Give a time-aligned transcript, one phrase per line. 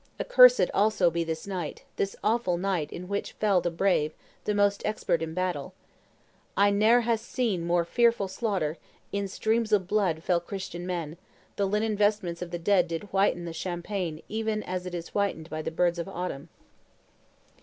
[0.19, 4.13] Accursed, also, be this night, this awful night in which fell the brave,
[4.45, 5.75] the most expert in battle!
[6.57, 8.79] Eye ne'er hath seen more fearful slaughter:
[9.11, 11.17] in streams of blood fell Christian men;
[11.55, 15.51] the linen vestments of the dead did whiten the champaign even as it is whitened
[15.51, 16.49] by the birds of autumn!"